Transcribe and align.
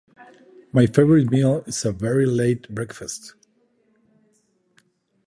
My 0.73 0.87
favourite 0.87 1.29
meal 1.29 1.63
is 1.67 1.85
a 1.85 1.91
very 1.91 2.25
late 2.25 2.67
breakfast. 2.73 3.35